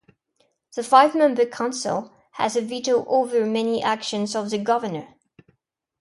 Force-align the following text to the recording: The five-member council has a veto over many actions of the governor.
The 0.75 0.83
five-member 0.83 1.45
council 1.45 2.11
has 2.31 2.55
a 2.55 2.61
veto 2.61 3.05
over 3.05 3.45
many 3.45 3.83
actions 3.83 4.35
of 4.35 4.49
the 4.49 4.57
governor. 4.57 5.13